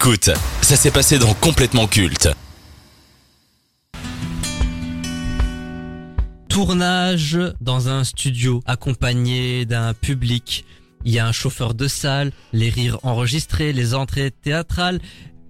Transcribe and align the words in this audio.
Écoute, 0.00 0.30
ça 0.62 0.76
s'est 0.76 0.92
passé 0.92 1.18
dans 1.18 1.34
Complètement 1.34 1.88
Culte. 1.88 2.28
Tournage 6.48 7.36
dans 7.60 7.88
un 7.88 8.04
studio 8.04 8.62
accompagné 8.64 9.66
d'un 9.66 9.94
public. 9.94 10.64
Il 11.04 11.12
y 11.12 11.18
a 11.18 11.26
un 11.26 11.32
chauffeur 11.32 11.74
de 11.74 11.88
salle, 11.88 12.30
les 12.52 12.70
rires 12.70 13.00
enregistrés, 13.02 13.72
les 13.72 13.92
entrées 13.92 14.30
théâtrales. 14.30 15.00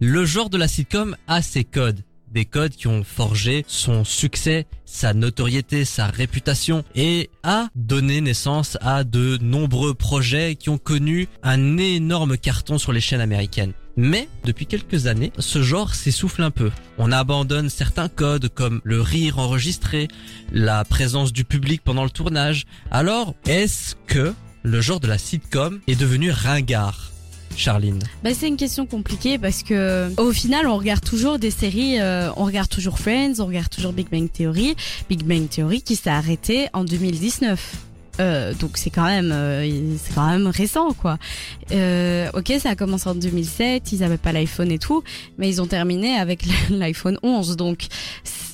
Le 0.00 0.24
genre 0.24 0.48
de 0.48 0.56
la 0.56 0.66
sitcom 0.66 1.14
a 1.26 1.42
ses 1.42 1.64
codes. 1.64 2.02
Des 2.32 2.46
codes 2.46 2.72
qui 2.72 2.86
ont 2.86 3.04
forgé 3.04 3.66
son 3.68 4.02
succès, 4.02 4.66
sa 4.86 5.12
notoriété, 5.12 5.84
sa 5.84 6.06
réputation 6.06 6.84
et 6.94 7.28
a 7.42 7.68
donné 7.74 8.22
naissance 8.22 8.78
à 8.80 9.04
de 9.04 9.36
nombreux 9.42 9.92
projets 9.92 10.54
qui 10.54 10.70
ont 10.70 10.78
connu 10.78 11.28
un 11.42 11.76
énorme 11.76 12.38
carton 12.38 12.78
sur 12.78 12.94
les 12.94 13.02
chaînes 13.02 13.20
américaines. 13.20 13.74
Mais 14.00 14.28
depuis 14.44 14.66
quelques 14.66 15.08
années, 15.08 15.32
ce 15.40 15.60
genre 15.60 15.92
s'essouffle 15.92 16.44
un 16.44 16.52
peu. 16.52 16.70
On 16.98 17.10
abandonne 17.10 17.68
certains 17.68 18.08
codes 18.08 18.48
comme 18.48 18.80
le 18.84 19.00
rire 19.00 19.40
enregistré, 19.40 20.06
la 20.52 20.84
présence 20.84 21.32
du 21.32 21.44
public 21.44 21.82
pendant 21.82 22.04
le 22.04 22.10
tournage. 22.10 22.64
Alors, 22.92 23.34
est-ce 23.44 23.96
que 24.06 24.32
le 24.62 24.80
genre 24.80 25.00
de 25.00 25.08
la 25.08 25.18
sitcom 25.18 25.80
est 25.88 25.98
devenu 25.98 26.30
ringard 26.30 27.10
Charline? 27.56 28.04
Bah, 28.22 28.30
c'est 28.34 28.46
une 28.46 28.56
question 28.56 28.86
compliquée 28.86 29.36
parce 29.36 29.64
que 29.64 30.12
au 30.16 30.30
final 30.30 30.68
on 30.68 30.76
regarde 30.76 31.04
toujours 31.04 31.40
des 31.40 31.50
séries, 31.50 31.98
euh, 31.98 32.30
on 32.36 32.44
regarde 32.44 32.68
toujours 32.68 33.00
Friends, 33.00 33.40
on 33.40 33.46
regarde 33.46 33.68
toujours 33.68 33.92
Big 33.92 34.08
Bang 34.12 34.30
Theory, 34.30 34.76
Big 35.08 35.24
Bang 35.24 35.48
Theory 35.48 35.82
qui 35.82 35.96
s'est 35.96 36.08
arrêté 36.08 36.68
en 36.72 36.84
2019. 36.84 37.87
Euh, 38.20 38.52
donc 38.54 38.76
c'est 38.76 38.90
quand 38.90 39.04
même 39.04 39.30
euh, 39.32 39.96
c'est 39.98 40.14
quand 40.14 40.26
même 40.26 40.46
récent 40.48 40.92
quoi. 40.92 41.18
Euh, 41.70 42.28
ok 42.34 42.52
ça 42.58 42.70
a 42.70 42.74
commencé 42.74 43.08
en 43.08 43.14
2007, 43.14 43.92
ils 43.92 44.02
avaient 44.02 44.18
pas 44.18 44.32
l'iPhone 44.32 44.72
et 44.72 44.78
tout, 44.78 45.04
mais 45.38 45.48
ils 45.48 45.62
ont 45.62 45.66
terminé 45.66 46.16
avec 46.16 46.44
l'iPhone 46.70 47.18
11 47.22 47.56
donc 47.56 47.86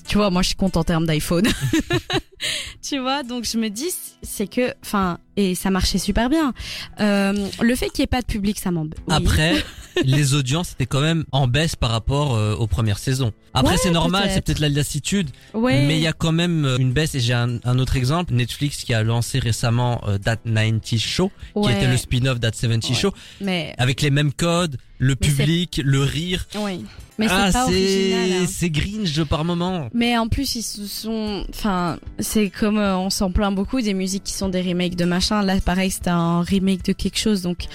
tu 0.06 0.18
vois 0.18 0.30
moi 0.30 0.42
je 0.42 0.48
suis 0.48 0.56
content 0.56 0.80
en 0.80 0.84
termes 0.84 1.06
d'iPhone. 1.06 1.46
tu 2.82 2.98
vois 2.98 3.22
donc 3.22 3.44
je 3.44 3.58
me 3.58 3.68
dis 3.70 3.90
c'est 4.22 4.46
que 4.46 4.74
enfin 4.82 5.18
et 5.36 5.54
ça 5.54 5.70
marchait 5.70 5.98
super 5.98 6.28
bien. 6.28 6.52
Euh, 7.00 7.48
le 7.60 7.74
fait 7.74 7.88
qu'il 7.88 8.02
n'y 8.02 8.04
ait 8.04 8.06
pas 8.08 8.20
de 8.20 8.26
public 8.26 8.58
ça 8.58 8.70
m'embête. 8.70 9.00
Oui. 9.08 9.14
Après, 9.14 9.54
les 10.04 10.34
audiences 10.34 10.72
étaient 10.72 10.86
quand 10.86 11.00
même 11.00 11.24
en 11.32 11.46
baisse 11.48 11.76
par 11.76 11.90
rapport 11.90 12.34
euh, 12.34 12.54
aux 12.54 12.66
premières 12.66 12.98
saisons. 12.98 13.32
Après 13.52 13.72
Ouais, 13.72 13.78
c'est 13.82 13.90
normal, 13.90 14.30
c'est 14.32 14.44
peut-être 14.44 14.58
la 14.60 14.68
lassitude, 14.68 15.30
ouais. 15.52 15.86
mais 15.86 15.96
il 15.96 16.02
y 16.02 16.06
a 16.06 16.12
quand 16.12 16.32
même 16.32 16.64
euh, 16.64 16.76
une 16.78 16.92
baisse 16.92 17.14
et 17.14 17.20
j'ai 17.20 17.34
un, 17.34 17.58
un 17.64 17.78
autre 17.78 17.96
exemple, 17.96 18.32
Netflix 18.34 18.84
qui 18.84 18.94
a 18.94 19.02
lancé 19.02 19.38
récemment 19.38 20.00
euh, 20.08 20.18
That 20.18 20.38
90 20.44 20.98
Show, 20.98 21.30
qui 21.62 21.70
était 21.70 21.88
le 21.88 21.96
spin-off 21.96 22.40
That 22.40 22.52
70 22.52 22.90
Ouais. 22.90 22.94
Show, 22.96 23.14
mais 23.40 23.74
avec 23.78 24.02
les 24.02 24.10
mêmes 24.10 24.32
codes, 24.32 24.76
le 24.98 25.16
Mais 25.20 25.26
public, 25.28 25.80
le 25.84 26.00
rire. 26.02 26.46
oui 26.58 26.84
mais 27.18 27.26
ah, 27.30 27.46
c'est 27.46 27.52
pas 27.52 27.64
original. 27.66 28.32
hein. 28.42 28.46
c'est 28.48 29.24
par 29.24 29.44
moment. 29.44 29.88
Mais 29.94 30.18
en 30.18 30.28
plus, 30.28 30.56
ils 30.56 30.62
se 30.62 30.86
sont, 30.86 31.46
enfin, 31.48 31.98
c'est 32.34 32.50
comme 32.50 32.78
euh, 32.78 32.96
on 32.96 33.10
s'en 33.10 33.30
plaint 33.30 33.54
beaucoup 33.54 33.80
des 33.80 33.94
musiques 33.94 34.24
qui 34.24 34.32
sont 34.32 34.48
des 34.48 34.60
remakes 34.60 34.96
de 34.96 35.04
machin. 35.04 35.42
Là, 35.42 35.60
pareil, 35.60 35.92
c'était 35.92 36.10
un 36.10 36.42
remake 36.42 36.84
de 36.84 36.92
quelque 36.92 37.16
chose, 37.16 37.42
donc 37.42 37.66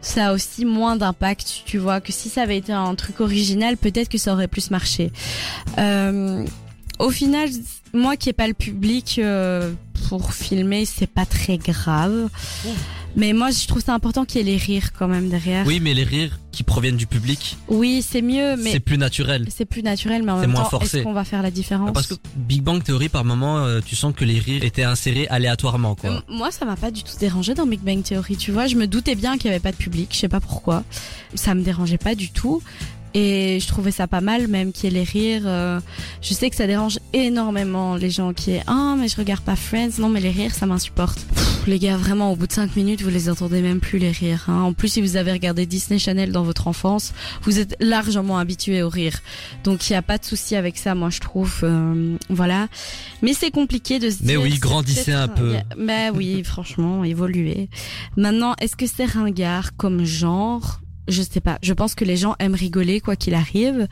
ça 0.00 0.28
a 0.28 0.32
aussi 0.32 0.64
moins 0.64 0.94
d'impact, 0.94 1.62
tu 1.66 1.78
vois, 1.78 2.00
que 2.00 2.12
si 2.12 2.28
ça 2.28 2.42
avait 2.42 2.56
été 2.56 2.72
un 2.72 2.94
truc 2.94 3.20
original, 3.20 3.76
peut-être 3.76 4.08
que 4.08 4.18
ça 4.18 4.32
aurait 4.32 4.46
plus 4.46 4.70
marché. 4.70 5.10
Euh, 5.78 6.44
au 7.00 7.10
final, 7.10 7.48
moi 7.92 8.16
qui 8.16 8.28
ai 8.28 8.32
pas 8.32 8.46
le 8.46 8.54
public 8.54 9.18
euh, 9.18 9.72
pour 10.08 10.32
filmer, 10.32 10.84
c'est 10.84 11.06
pas 11.06 11.26
très 11.26 11.58
grave. 11.58 12.28
Mais 13.18 13.32
moi, 13.32 13.50
je 13.50 13.66
trouve 13.66 13.82
ça 13.82 13.94
important 13.94 14.26
qu'il 14.26 14.42
y 14.46 14.48
ait 14.50 14.52
les 14.52 14.58
rires 14.58 14.92
quand 14.92 15.08
même 15.08 15.30
derrière. 15.30 15.66
Oui, 15.66 15.80
mais 15.80 15.94
les 15.94 16.04
rires 16.04 16.38
qui 16.52 16.62
proviennent 16.62 16.96
du 16.98 17.06
public, 17.06 17.56
Oui, 17.68 18.04
c'est 18.06 18.20
mieux, 18.22 18.56
mais 18.56 18.72
c'est 18.72 18.80
plus 18.80 18.98
naturel. 18.98 19.46
c'est 19.54 19.64
plus 19.64 19.82
naturel, 19.82 20.22
mais 20.22 20.32
en 20.32 20.38
même 20.38 20.50
moins 20.50 20.62
temps, 20.64 20.70
forcé. 20.70 20.98
est-ce 20.98 21.04
qu'on 21.04 21.12
va 21.14 21.24
faire 21.24 21.42
la 21.42 21.50
différence? 21.50 21.92
Parce 21.92 22.06
que 22.06 22.14
Big 22.36 22.62
Bang 22.62 22.82
Theory, 22.82 23.08
par 23.08 23.24
moment, 23.24 23.58
euh, 23.58 23.80
tu 23.84 23.96
sens 23.96 24.14
que 24.14 24.24
les 24.24 24.38
rires 24.38 24.64
étaient 24.64 24.82
insérés 24.84 25.26
aléatoirement, 25.28 25.94
quoi. 25.94 26.10
Euh, 26.10 26.20
Moi, 26.28 26.50
ça 26.50 26.64
m'a 26.66 26.76
pas 26.76 26.90
du 26.90 27.02
tout 27.04 27.16
dérangé 27.18 27.54
dans 27.54 27.66
Big 27.66 27.80
Bang 27.80 28.02
Theory, 28.02 28.36
tu 28.36 28.52
vois. 28.52 28.66
Je 28.66 28.76
me 28.76 28.86
doutais 28.86 29.14
bien 29.14 29.36
qu'il 29.38 29.46
y 29.46 29.48
avait 29.50 29.60
pas 29.60 29.72
de 29.72 29.76
public, 29.76 30.10
je 30.12 30.18
sais 30.18 30.28
pas 30.28 30.40
pourquoi. 30.40 30.84
Ça 31.34 31.54
me 31.54 31.62
dérangeait 31.62 31.98
pas 31.98 32.14
du 32.14 32.30
tout. 32.30 32.62
Et 33.18 33.60
je 33.60 33.66
trouvais 33.66 33.92
ça 33.92 34.06
pas 34.06 34.20
mal, 34.20 34.46
même 34.46 34.72
qu'il 34.72 34.84
y 34.92 34.94
ait 34.94 34.98
les 34.98 35.04
rires. 35.04 35.44
euh, 35.46 35.80
je 36.20 36.34
sais 36.34 36.50
que 36.50 36.56
ça 36.56 36.66
dérange 36.66 36.98
énormément 37.14 37.96
les 37.96 38.10
gens 38.10 38.34
qui 38.34 38.50
est 38.50 38.62
ah 38.66 38.94
mais 38.98 39.08
je 39.08 39.16
regarde 39.16 39.40
pas 39.42 39.56
Friends. 39.56 39.92
Non 39.98 40.10
mais 40.10 40.20
les 40.20 40.30
rires 40.30 40.54
ça 40.54 40.66
m'insupporte. 40.66 41.24
Les 41.66 41.78
gars 41.78 41.96
vraiment 41.96 42.30
au 42.32 42.36
bout 42.36 42.46
de 42.46 42.52
5 42.52 42.76
minutes 42.76 43.00
vous 43.00 43.08
les 43.08 43.30
entendez 43.30 43.62
même 43.62 43.80
plus 43.80 43.98
les 43.98 44.10
rires. 44.10 44.44
Hein. 44.48 44.60
En 44.60 44.72
plus 44.74 44.88
si 44.88 45.00
vous 45.00 45.16
avez 45.16 45.32
regardé 45.32 45.64
Disney 45.64 45.98
Channel 45.98 46.30
dans 46.30 46.42
votre 46.42 46.68
enfance, 46.68 47.14
vous 47.42 47.58
êtes 47.58 47.74
largement 47.80 48.38
habitué 48.38 48.82
aux 48.82 48.90
rires. 48.90 49.20
Donc 49.64 49.88
il 49.88 49.94
y 49.94 49.96
a 49.96 50.02
pas 50.02 50.18
de 50.18 50.24
souci 50.26 50.54
avec 50.54 50.76
ça 50.76 50.94
moi 50.94 51.08
je 51.08 51.20
trouve. 51.20 51.60
euh, 51.62 52.16
voilà. 52.28 52.68
Mais 53.22 53.32
c'est 53.32 53.50
compliqué 53.50 53.98
de 53.98 54.10
se 54.10 54.18
Mais 54.20 54.32
dire. 54.32 54.42
oui, 54.42 54.50
c'est 54.52 54.60
grandissez 54.60 55.12
un 55.12 55.28
peu. 55.28 55.54
Mais 55.78 56.10
oui, 56.10 56.44
franchement, 56.44 57.02
évoluer. 57.02 57.70
Maintenant, 58.18 58.54
est-ce 58.60 58.76
que 58.76 58.86
c'est 58.86 59.06
ringard 59.06 59.74
comme 59.76 60.04
genre? 60.04 60.80
Je 61.08 61.22
sais 61.22 61.40
pas. 61.40 61.58
Je 61.62 61.72
pense 61.72 61.94
que 61.94 62.04
les 62.04 62.16
gens 62.16 62.34
aiment 62.38 62.54
rigoler 62.54 63.00
quoi 63.00 63.16
qu'il 63.16 63.34
arrive. 63.34 63.86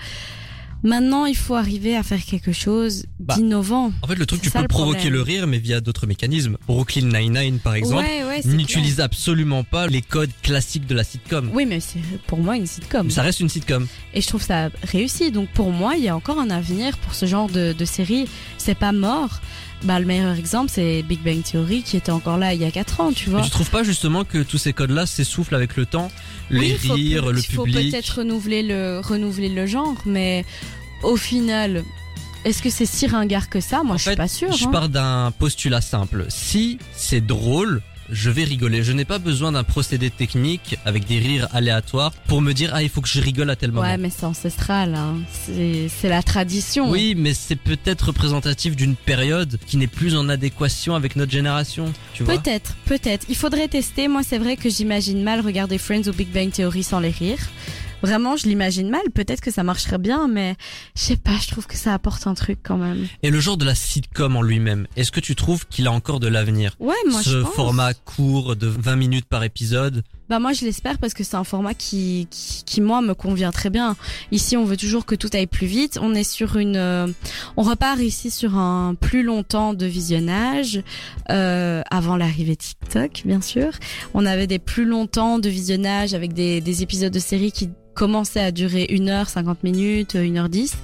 Maintenant, 0.85 1.25
il 1.25 1.35
faut 1.37 1.55
arriver 1.55 1.97
à 1.97 2.03
faire 2.03 2.23
quelque 2.25 2.53
chose 2.53 3.07
Bah, 3.19 3.35
d'innovant. 3.37 3.91
En 4.03 4.07
fait, 4.07 4.15
le 4.17 4.27
truc, 4.27 4.43
tu 4.43 4.51
peux 4.51 4.61
le 4.61 4.69
provoquer 4.69 5.09
le 5.09 5.23
rire, 5.23 5.47
mais 5.47 5.59
via 5.59 5.81
d'autres 5.81 6.07
mécanismes. 6.07 6.59
Brooklyn 6.67 7.07
Nine-Nine, 7.09 7.59
par 7.59 7.75
exemple, 7.75 8.05
ouais, 8.05 8.23
ouais, 8.25 8.43
n'utilise 8.45 9.01
absolument 9.01 9.65
pas 9.65 9.87
les 9.87 10.03
codes 10.03 10.31
classiques 10.43 10.87
de 10.87 10.95
la 10.95 11.03
sitcom. 11.03 11.51
Oui, 11.55 11.65
mais 11.65 11.81
c'est 11.81 11.99
pour 12.27 12.39
moi 12.39 12.57
une 12.57 12.67
sitcom. 12.67 13.11
Ça 13.11 13.23
reste 13.23 13.41
une 13.41 13.49
sitcom. 13.49 13.87
Et 14.13 14.21
je 14.21 14.27
trouve 14.29 14.43
ça 14.43 14.69
réussi. 14.83 15.31
Donc 15.33 15.49
pour 15.49 15.71
moi, 15.73 15.95
il 15.97 16.05
y 16.05 16.09
a 16.09 16.15
encore 16.17 16.39
un 16.39 16.51
avenir 16.51 16.99
pour 16.99 17.15
ce 17.15 17.25
genre 17.27 17.49
de, 17.49 17.73
de 17.73 17.85
série. 17.87 18.27
C'est 18.59 18.77
pas 18.79 18.93
mort. 18.93 19.41
Bah, 19.83 20.01
le 20.01 20.07
meilleur 20.07 20.35
exemple, 20.35 20.71
c'est 20.73 21.03
Big 21.03 21.21
Bang 21.23 21.43
Theory 21.43 21.83
qui 21.83 21.99
était 21.99 22.13
encore 22.13 22.39
là 22.39 22.55
il 22.55 22.61
y 22.61 22.65
a 22.65 22.71
4 22.71 23.01
ans, 23.01 23.13
tu 23.13 23.29
vois. 23.29 23.41
Mais 23.41 23.45
tu 23.45 23.51
trouves 23.51 23.69
pas 23.71 23.83
justement 23.83 24.25
que 24.25 24.43
tous 24.43 24.57
ces 24.57 24.73
codes-là 24.73 25.05
s'essoufflent 25.05 25.55
avec 25.55 25.77
le 25.77 25.85
temps? 25.85 26.11
Les 26.49 26.73
Oui, 26.85 26.91
rires, 26.93 27.31
le 27.33 27.39
Il 27.39 27.45
faut 27.45 27.65
public? 27.65 27.91
peut-être 27.91 28.19
renouveler 28.19 28.63
le, 28.63 29.01
renouveler 29.05 29.51
le 29.51 29.67
genre, 29.67 29.97
mais 30.07 30.47
au 31.03 31.17
final, 31.17 31.85
est-ce 32.45 32.63
que 32.63 32.71
c'est 32.71 32.87
si 32.87 33.07
ringard 33.07 33.49
que 33.49 33.61
ça? 33.61 33.83
Moi, 33.83 33.95
En 33.95 33.99
je 33.99 34.03
suis 34.03 34.11
fait, 34.11 34.17
pas 34.17 34.29
sûre. 34.29 34.53
Je 34.53 34.67
hein. 34.67 34.71
pars 34.71 34.89
d'un 34.89 35.33
postulat 35.39 35.81
simple. 35.81 36.27
Si 36.29 36.79
c'est 36.95 37.21
drôle, 37.21 37.83
je 38.11 38.31
vais 38.31 38.45
rigoler. 38.45 38.83
Je 38.83 38.93
n'ai 38.93 39.05
pas 39.07 39.19
besoin 39.19 39.53
d'un 39.53 39.65
procédé 39.65 40.11
technique 40.11 40.77
avec 40.85 41.07
des 41.07 41.19
rires 41.19 41.49
aléatoires 41.55 42.13
pour 42.29 42.43
me 42.43 42.53
dire 42.53 42.71
ah 42.75 42.83
il 42.83 42.89
faut 42.91 43.01
que 43.01 43.09
je 43.09 43.21
rigole 43.21 43.49
à 43.49 43.57
tel 43.57 43.73
moment. 43.73 43.87
Ouais, 43.87 43.97
mais 43.97 44.11
c'est 44.11 44.27
ancestral. 44.27 44.95
Hein. 44.95 45.17
C'est 45.47 46.09
la 46.09 46.23
tradition. 46.23 46.91
Oui, 46.91 47.15
mais 47.17 47.33
c'est 47.35 47.57
peut-être 47.57 48.09
représentatif 48.09 48.77
d'une 48.77 48.95
période 48.95 49.59
qui 49.67 49.77
n'est 49.79 49.87
plus 49.87 50.17
en 50.17 50.29
adéquation 50.29 50.95
avec 50.95 51.17
notre 51.17 51.33
génération, 51.33 51.93
tu 52.13 52.25
vois. 52.25 52.35
Peut-être, 52.35 52.75
peut-être. 52.85 53.27
Il 53.29 53.37
faudrait 53.37 53.69
tester. 53.69 54.09
Moi, 54.09 54.23
c'est 54.23 54.39
vrai 54.39 54.57
que 54.57 54.69
j'imagine 54.69 55.23
mal 55.23 55.41
regarder 55.41 55.79
Friends 55.79 56.09
ou 56.09 56.13
Big 56.13 56.29
Bang 56.29 56.51
Theory 56.51 56.83
sans 56.83 57.01
les 57.01 57.11
rires. 57.11 57.49
Vraiment, 58.05 58.37
je 58.37 58.47
l'imagine 58.47 58.91
mal. 58.91 59.03
Peut-être 59.15 59.41
que 59.41 59.51
ça 59.51 59.63
marcherait 59.63 59.99
bien, 59.99 60.29
mais 60.29 60.57
je 60.97 61.03
sais 61.03 61.17
pas. 61.17 61.37
Je 61.43 61.49
trouve 61.49 61.67
que 61.67 61.77
ça 61.77 61.95
apporte 61.95 62.27
un 62.27 62.35
truc 62.35 62.59
quand 62.63 62.77
même. 62.77 63.07
Et 63.23 63.31
le 63.31 63.41
genre 63.41 63.57
de 63.57 63.65
la 63.65 63.75
sitcom 63.75 64.37
en 64.37 64.43
lui-même, 64.43 64.87
est-ce 64.97 65.11
que 65.13 65.21
tu 65.21 65.35
trouves 65.35 65.67
qu'il 65.67 65.87
a 65.87 65.93
encore 65.93 66.21
de 66.21 66.29
l'avenir? 66.29 66.77
Ouais, 66.81 66.95
moi 67.11 67.21
je 67.23 67.31
Ce 67.31 67.37
pense. 67.43 67.55
format 67.55 67.95
court 67.95 68.57
de 68.57 68.67
20 68.67 68.97
minutes 68.97 69.27
par 69.27 69.43
épisode, 69.45 70.03
Bah 70.29 70.39
moi 70.39 70.53
je 70.53 70.65
l'espère 70.65 70.99
parce 70.99 71.13
que 71.15 71.23
c'est 71.25 71.37
un 71.37 71.45
format 71.45 71.75
qui, 71.75 72.27
qui 72.31 72.63
qui 72.65 72.81
moi 72.81 73.03
me 73.03 73.15
convient 73.15 73.51
très 73.53 73.69
bien. 73.71 73.95
Ici 74.33 74.57
on 74.57 74.65
veut 74.65 74.77
toujours 74.79 75.05
que 75.07 75.15
tout 75.15 75.29
aille 75.35 75.47
plus 75.47 75.67
vite. 75.67 75.99
On 76.01 76.15
est 76.15 76.25
sur 76.25 76.57
une 76.57 76.77
euh, 76.77 77.07
on 77.57 77.63
repart 77.63 78.01
ici 78.01 78.31
sur 78.31 78.57
un 78.57 78.95
plus 78.95 79.23
long 79.23 79.43
temps 79.43 79.75
de 79.75 79.85
visionnage 79.87 80.83
euh, 81.31 81.83
avant 81.91 82.17
l'arrivée 82.17 82.57
TikTok 82.57 83.23
bien 83.27 83.41
sûr. 83.43 83.73
On 84.15 84.25
avait 84.27 84.47
des 84.47 84.59
plus 84.59 84.85
longs 84.87 85.07
temps 85.07 85.39
de 85.39 85.49
visionnage 85.49 86.15
avec 86.15 86.33
des 86.33 86.61
des 86.63 86.83
épisodes 86.83 87.13
de 87.13 87.19
séries 87.19 87.53
qui 87.53 87.69
commençaient 87.95 88.41
à 88.41 88.53
durer 88.53 88.87
1 88.91 89.09
heure 89.09 89.29
50 89.29 89.63
minutes, 89.63 90.17
1 90.17 90.37
heure 90.37 90.49
10. 90.49 90.75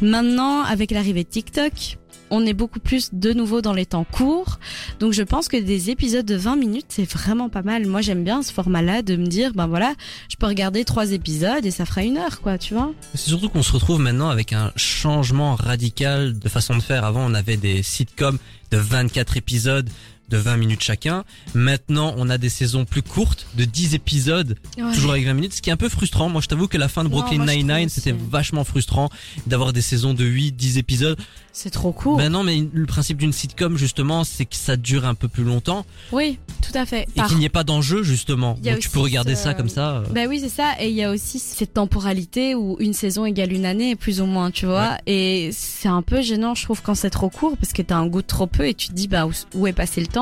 Maintenant 0.00 0.62
avec 0.62 0.90
l'arrivée 0.90 1.24
de 1.24 1.28
TikTok, 1.28 1.98
on 2.30 2.44
est 2.44 2.54
beaucoup 2.54 2.80
plus 2.80 3.10
de 3.12 3.32
nouveau 3.32 3.60
dans 3.60 3.72
les 3.72 3.86
temps 3.86 4.04
courts. 4.04 4.58
Donc 4.98 5.12
je 5.12 5.22
pense 5.22 5.48
que 5.48 5.56
des 5.56 5.90
épisodes 5.90 6.26
de 6.26 6.36
20 6.36 6.56
minutes, 6.56 6.86
c'est 6.88 7.10
vraiment 7.10 7.48
pas 7.48 7.62
mal. 7.62 7.86
Moi 7.86 8.00
j'aime 8.00 8.24
bien 8.24 8.42
ce 8.42 8.52
format-là 8.52 9.02
de 9.02 9.16
me 9.16 9.26
dire, 9.26 9.52
ben 9.54 9.66
voilà, 9.66 9.94
je 10.28 10.36
peux 10.36 10.46
regarder 10.46 10.84
trois 10.84 11.12
épisodes 11.12 11.64
et 11.64 11.70
ça 11.70 11.84
fera 11.84 12.02
une 12.02 12.18
heure, 12.18 12.40
quoi, 12.40 12.58
tu 12.58 12.74
vois. 12.74 12.92
C'est 13.14 13.28
surtout 13.28 13.48
qu'on 13.48 13.62
se 13.62 13.72
retrouve 13.72 14.00
maintenant 14.00 14.28
avec 14.28 14.52
un 14.52 14.72
changement 14.76 15.54
radical 15.54 16.38
de 16.38 16.48
façon 16.48 16.76
de 16.76 16.82
faire. 16.82 17.04
Avant, 17.04 17.24
on 17.24 17.34
avait 17.34 17.56
des 17.56 17.82
sitcoms 17.82 18.38
de 18.70 18.78
24 18.78 19.36
épisodes 19.36 19.88
de 20.28 20.36
20 20.36 20.56
minutes 20.56 20.82
chacun. 20.82 21.24
Maintenant, 21.54 22.14
on 22.16 22.28
a 22.30 22.38
des 22.38 22.48
saisons 22.48 22.84
plus 22.84 23.02
courtes 23.02 23.46
de 23.54 23.64
10 23.64 23.94
épisodes, 23.94 24.56
Ouais. 24.78 24.92
toujours 24.94 25.12
avec 25.12 25.24
20 25.24 25.34
minutes, 25.34 25.54
ce 25.54 25.62
qui 25.62 25.70
est 25.70 25.72
un 25.72 25.76
peu 25.76 25.88
frustrant. 25.88 26.28
Moi, 26.28 26.40
je 26.40 26.48
t'avoue 26.48 26.68
que 26.68 26.78
la 26.78 26.88
fin 26.88 27.04
de 27.04 27.08
Brooklyn 27.08 27.44
Nine-Nine, 27.46 27.88
c'était 27.88 28.12
vachement 28.12 28.64
frustrant 28.64 29.08
d'avoir 29.46 29.72
des 29.72 29.82
saisons 29.82 30.14
de 30.14 30.24
8, 30.24 30.52
10 30.52 30.78
épisodes. 30.78 31.18
C'est 31.52 31.70
trop 31.70 31.90
court. 31.92 32.18
Ben 32.18 32.28
non, 32.30 32.42
mais 32.44 32.66
le 32.70 32.84
principe 32.86 33.16
d'une 33.16 33.32
sitcom, 33.32 33.78
justement, 33.78 34.24
c'est 34.24 34.44
que 34.44 34.56
ça 34.56 34.76
dure 34.76 35.06
un 35.06 35.14
peu 35.14 35.26
plus 35.28 35.44
longtemps 35.44 35.86
Oui, 36.12 36.38
tout 36.60 36.76
à 36.76 36.84
fait. 36.84 37.02
et 37.04 37.12
Par- 37.16 37.28
qu'il 37.28 37.38
n'y 37.38 37.46
ait 37.46 37.48
pas 37.48 37.64
d'enjeu, 37.64 38.02
justement. 38.02 38.58
Donc 38.62 38.78
tu 38.80 38.90
peux 38.90 39.00
regarder 39.00 39.34
ce- 39.34 39.44
ça 39.44 39.54
comme 39.54 39.70
ça. 39.70 39.98
euh. 39.98 40.04
Ben 40.10 40.28
oui, 40.28 40.38
c'est 40.40 40.50
ça. 40.50 40.74
Et 40.80 40.90
il 40.90 40.94
y 40.94 41.02
a 41.02 41.10
aussi 41.10 41.38
cette 41.38 41.72
temporalité 41.72 42.54
où 42.54 42.76
une 42.78 42.92
saison 42.92 43.24
égale 43.24 43.52
une 43.54 43.64
année, 43.64 43.96
plus 43.96 44.20
ou 44.20 44.26
moins, 44.26 44.50
tu 44.50 44.66
vois. 44.66 44.98
Et 45.06 45.48
c'est 45.52 45.88
un 45.88 46.02
peu 46.02 46.20
gênant, 46.20 46.54
je 46.54 46.64
trouve, 46.64 46.82
quand 46.82 46.94
c'est 46.94 47.08
trop 47.10 47.30
court, 47.30 47.56
parce 47.56 47.72
que 47.72 47.80
t'as 47.80 47.96
un 47.96 48.06
goût 48.06 48.20
de 48.22 48.26
trop 48.26 48.46
peu 48.46 48.68
et 48.68 48.74
tu 48.74 48.88
te 48.88 48.92
dis, 48.92 49.08
bah, 49.08 49.26
où 49.54 49.66
est 49.66 49.72
passé 49.72 50.00
le 50.02 50.08
temps 50.08 50.15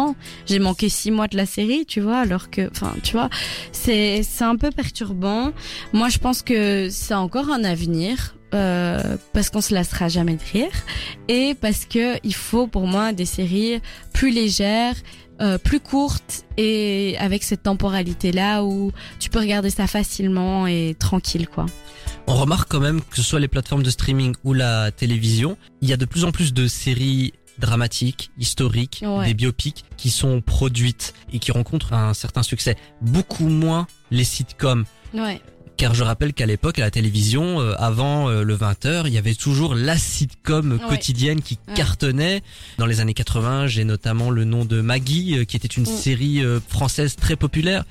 J'ai 0.47 0.59
manqué 0.59 0.89
six 0.89 1.11
mois 1.11 1.29
de 1.29 1.37
la 1.37 1.47
série, 1.47 1.87
tu 1.87 2.01
vois, 2.01 2.19
alors 2.19 2.51
que, 2.51 2.69
enfin, 2.71 2.95
tu 3.03 3.13
vois, 3.13 3.31
c'est 3.73 4.23
un 4.41 4.57
peu 4.57 4.71
perturbant. 4.71 5.53
Moi, 5.93 6.09
je 6.09 6.19
pense 6.19 6.43
que 6.43 6.89
c'est 6.91 7.15
encore 7.15 7.51
un 7.51 7.65
avenir. 7.65 8.35
Euh, 8.55 9.17
parce 9.33 9.51
qu'on 9.51 9.61
se 9.61 9.75
lassera 9.75 10.07
jamais 10.07 10.35
de 10.37 10.43
rire 10.53 10.71
et 11.27 11.57
parce 11.61 11.87
que 11.87 12.21
il 12.23 12.35
faut 12.37 12.69
pour 12.69 12.87
moi 12.87 13.13
des 13.13 13.25
séries 13.25 13.81
plus 14.13 14.31
légères 14.31 14.95
euh, 15.41 15.59
plus 15.59 15.81
courtes 15.81 16.45
et 16.57 17.17
avec 17.19 17.43
cette 17.43 17.65
temporalité 17.65 18.31
là 18.31 18.63
où 18.63 18.93
tu 19.19 19.29
peux 19.29 19.41
regarder 19.41 19.71
ça 19.71 19.89
facilement 19.89 20.69
et 20.69 20.95
tranquille 20.97 21.49
quoi. 21.49 21.67
On 22.29 22.37
remarque 22.37 22.71
quand 22.71 22.79
même 22.79 23.01
que 23.01 23.17
ce 23.17 23.23
soit 23.23 23.41
les 23.41 23.49
plateformes 23.49 23.83
de 23.83 23.91
streaming 23.91 24.37
ou 24.45 24.53
la 24.53 24.93
télévision, 24.93 25.57
il 25.81 25.89
y 25.89 25.93
a 25.93 25.97
de 25.97 26.05
plus 26.05 26.25
en 26.25 26.31
plus 26.31 26.55
de 26.55 26.69
séries 26.69 27.33
dramatiques, 27.59 28.31
historiques, 28.39 29.03
Ouais. 29.07 29.27
des 29.27 29.35
biopics 29.35 29.85
qui 29.97 30.11
sont 30.11 30.41
produites 30.41 31.15
et 31.33 31.39
qui 31.39 31.53
rencontrent 31.53 31.93
un 31.93 32.15
certain 32.15 32.43
succès. 32.43 32.77
Beaucoup 33.01 33.49
moins 33.49 33.87
les 34.11 34.25
sitcoms. 34.25 34.85
Ouais. 35.13 35.41
Car 35.77 35.93
je 35.93 36.05
rappelle 36.05 36.33
qu'à 36.35 36.47
l'époque, 36.47 36.79
à 36.79 36.83
la 36.83 36.91
télévision, 36.93 37.61
euh, 37.61 37.75
avant 37.79 38.29
euh, 38.29 38.45
le 38.45 38.55
20h, 38.57 39.03
il 39.09 39.13
y 39.13 39.19
avait 39.19 39.35
toujours 39.35 39.75
la 39.75 39.99
sitcom 39.99 40.73
Ouais. 40.73 40.79
quotidienne 40.89 41.43
qui 41.43 41.59
Ouais. 41.67 41.75
cartonnait. 41.75 42.43
Dans 42.79 42.87
les 42.87 43.01
années 43.01 43.13
80, 43.15 43.67
j'ai 43.67 43.83
notamment 43.83 44.31
le 44.31 44.45
nom 44.45 44.65
de 44.65 44.81
Maggie, 44.81 45.37
euh, 45.37 45.45
qui 45.45 45.57
était 45.57 45.67
une 45.67 45.83
Mm. 45.83 45.87
série 45.87 46.43
française 46.69 47.17
très 47.17 47.35
populaire. 47.35 47.85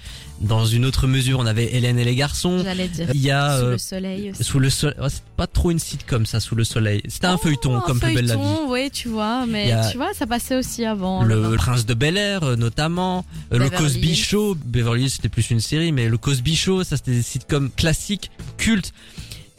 Dans 0.43 0.65
une 0.65 0.83
autre 0.85 1.07
mesure, 1.07 1.39
on 1.39 1.45
avait 1.45 1.73
Hélène 1.73 1.97
et 1.97 2.03
les 2.03 2.15
garçons. 2.15 2.61
J'allais 2.63 2.89
dire. 2.89 3.07
Il 3.13 3.21
y 3.21 3.31
a 3.31 3.57
Sous 3.57 3.63
euh, 3.65 3.71
le 3.71 3.77
soleil 3.77 4.31
aussi. 4.31 4.43
sous 4.43 4.59
le 4.59 4.69
soleil. 4.69 4.97
Oh, 5.01 5.05
c'est 5.09 5.23
pas 5.37 5.47
trop 5.47 5.71
une 5.71 5.79
sitcom 5.79 6.25
ça, 6.25 6.39
sous 6.41 6.55
le 6.55 6.63
soleil. 6.65 7.01
C'était 7.07 7.27
un 7.27 7.35
Oh, 7.35 7.37
feuilleton 7.37 7.77
un 7.77 7.81
comme 7.81 7.99
plus 7.99 8.13
belle 8.13 8.25
la 8.27 8.35
vie. 8.35 8.41
Oui, 8.67 8.91
tu 8.91 9.07
vois, 9.07 9.45
mais 9.45 9.73
tu 9.89 9.97
vois, 9.97 10.13
ça 10.13 10.27
passait 10.27 10.55
aussi 10.57 10.83
avant. 10.85 11.23
Le. 11.23 11.55
Prince 11.55 11.85
de 11.85 11.93
Bel 11.93 12.17
Air, 12.17 12.43
euh, 12.43 12.55
notamment. 12.57 13.25
Euh, 13.53 13.57
le 13.57 13.69
Cosby. 13.69 14.15
Show. 14.15 14.55
Beverly 14.65 15.03
Hills, 15.03 15.09
c'était 15.11 15.29
plus 15.29 15.49
une 15.49 15.61
série, 15.61 15.91
mais 15.93 16.09
le 16.09 16.17
Cosby 16.17 16.55
Show, 16.55 16.83
ça 16.83 16.97
c'était 16.97 17.11
des 17.11 17.21
sitcoms 17.21 17.69
classiques, 17.71 18.29
cultes. 18.57 18.91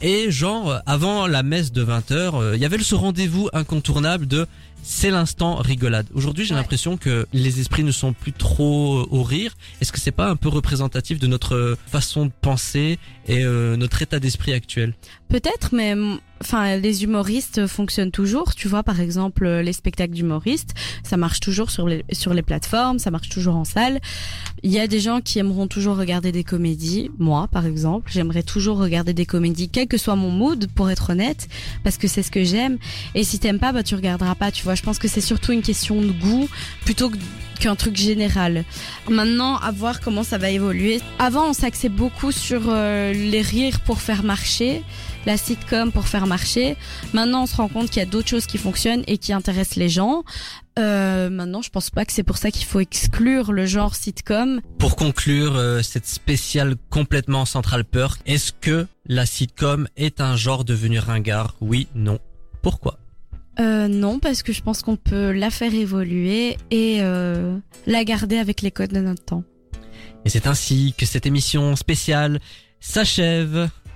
Et 0.01 0.29
genre, 0.29 0.69
euh, 0.69 0.79
avant 0.85 1.25
la 1.25 1.41
messe 1.41 1.71
de 1.71 1.83
20h, 1.83 2.53
il 2.55 2.59
y 2.61 2.65
avait 2.65 2.77
ce 2.77 2.93
rendez-vous 2.95 3.49
incontournable 3.53 4.27
de 4.27 4.45
c'est 4.87 5.09
l'instant 5.09 5.55
rigolade. 5.55 6.05
Aujourd'hui, 6.13 6.45
j'ai 6.45 6.53
Ouais. 6.53 6.59
l'impression 6.59 6.95
que 6.95 7.25
les 7.33 7.59
esprits 7.59 7.83
ne 7.83 7.91
sont 7.91 8.13
plus 8.13 8.31
trop 8.33 8.99
euh, 8.99 9.07
au 9.09 9.23
rire. 9.23 9.55
Est-ce 9.81 9.91
que 9.91 9.99
c'est 9.99 10.11
pas 10.11 10.29
un 10.29 10.35
peu 10.35 10.47
représentatif 10.47 11.17
de 11.19 11.25
notre 11.25 11.55
euh, 11.55 11.75
façon 11.87 12.27
de 12.27 12.31
penser 12.39 12.99
et 13.27 13.43
euh, 13.43 13.75
notre 13.77 14.03
état 14.03 14.19
d'esprit 14.19 14.53
actuel? 14.53 14.93
Peut-être, 15.27 15.69
mais 15.73 15.95
mm, 15.95 16.19
enfin, 16.41 16.77
les 16.77 17.03
humoristes 17.03 17.65
fonctionnent 17.65 18.11
toujours. 18.11 18.53
Tu 18.53 18.67
vois, 18.67 18.83
par 18.83 18.99
exemple, 18.99 19.47
les 19.49 19.73
spectacles 19.73 20.13
d'humoristes, 20.13 20.75
ça 21.03 21.17
marche 21.17 21.39
toujours 21.39 21.71
sur 21.71 21.87
les 21.87 22.05
sur 22.11 22.35
les 22.35 22.43
plateformes, 22.43 22.99
ça 22.99 23.09
marche 23.09 23.29
toujours 23.29 23.55
en 23.55 23.65
salle. 23.65 23.99
Il 24.61 24.71
y 24.71 24.79
a 24.79 24.85
des 24.87 24.99
gens 24.99 25.19
qui 25.19 25.39
aimeront 25.39 25.67
toujours 25.67 25.97
regarder 25.97 26.31
des 26.31 26.43
comédies. 26.43 27.09
Moi, 27.17 27.47
par 27.51 27.65
exemple, 27.65 28.11
j'aimerais 28.13 28.43
toujours 28.43 28.77
regarder 28.77 29.13
des 29.13 29.25
comédies, 29.25 29.69
quel 29.69 29.87
que 29.87 29.97
soit 29.97 30.15
mon 30.15 30.29
mood, 30.29 30.67
pour 30.75 30.91
être 30.91 31.09
honnête, 31.09 31.47
parce 31.83 31.97
que 31.97 32.07
c'est 32.07 32.21
ce 32.23 32.31
que 32.31 32.43
j'aime. 32.43 32.77
Et 33.15 33.23
si 33.23 33.39
t'aimes 33.39 33.59
pas, 33.59 33.71
bah 33.73 33.81
tu 33.81 33.95
regarderas 33.95 34.35
pas. 34.35 34.51
Tu 34.51 34.63
vois, 34.63 34.74
je 34.75 34.81
pense 34.83 34.99
que 34.99 35.07
c'est 35.07 35.21
surtout 35.21 35.51
une 35.51 35.61
question 35.61 36.01
de 36.01 36.11
goût 36.11 36.47
plutôt 36.83 37.11
qu'un 37.59 37.75
truc 37.75 37.95
général. 37.95 38.65
Maintenant, 39.09 39.57
à 39.57 39.71
voir 39.71 40.01
comment 40.01 40.23
ça 40.23 40.37
va 40.37 40.49
évoluer. 40.49 41.01
Avant, 41.19 41.49
on 41.49 41.53
s'axait 41.53 41.89
beaucoup 41.89 42.31
sur 42.31 42.63
euh, 42.67 43.13
les 43.13 43.41
rires 43.41 43.79
pour 43.81 44.01
faire 44.01 44.23
marcher, 44.23 44.83
la 45.25 45.37
sitcom 45.37 45.91
pour 45.91 46.07
faire 46.07 46.27
marcher. 46.27 46.75
Maintenant, 47.13 47.43
on 47.43 47.45
se 47.45 47.55
rend 47.55 47.67
compte 47.67 47.89
qu'il 47.89 47.99
y 47.99 48.05
a 48.05 48.09
d'autres 48.09 48.27
choses 48.27 48.45
qui 48.45 48.57
fonctionnent 48.57 49.03
et 49.07 49.17
qui 49.17 49.33
intéressent 49.33 49.77
les 49.77 49.89
gens. 49.89 50.23
Euh, 50.77 51.29
maintenant, 51.29 51.61
je 51.61 51.69
pense 51.69 51.89
pas 51.89 52.05
que 52.05 52.11
c'est 52.11 52.23
pour 52.23 52.37
ça 52.37 52.51
qu'il 52.51 52.65
faut 52.65 52.81
exclure 52.81 53.53
le 53.53 53.65
genre 53.65 53.95
sitcom. 53.95 54.59
Pour 54.77 54.95
conclure 54.95 55.55
euh, 55.55 55.81
cette 55.81 56.07
spéciale 56.07 56.75
complètement 56.89 57.45
Central 57.45 57.85
Perk, 57.85 58.19
est-ce 58.25 58.51
que 58.51 58.87
la 59.05 59.25
sitcom 59.25 59.87
est 59.95 60.19
un 60.19 60.35
genre 60.35 60.65
devenu 60.65 60.99
ringard? 60.99 61.55
Oui, 61.61 61.87
non. 61.95 62.19
Pourquoi? 62.61 62.97
Euh, 63.59 63.87
non, 63.87 64.19
parce 64.19 64.43
que 64.43 64.51
je 64.51 64.61
pense 64.61 64.81
qu'on 64.81 64.97
peut 64.97 65.31
la 65.31 65.49
faire 65.49 65.73
évoluer 65.73 66.57
et 66.71 66.97
euh, 67.01 67.57
la 67.85 68.03
garder 68.03 68.37
avec 68.37 68.61
les 68.61 68.71
codes 68.71 68.91
de 68.91 68.99
notre 68.99 69.23
temps. 69.23 69.43
Et 70.25 70.29
c'est 70.29 70.47
ainsi 70.47 70.93
que 70.97 71.05
cette 71.05 71.25
émission 71.25 71.75
spéciale 71.75 72.39
s'achève. 72.79 73.69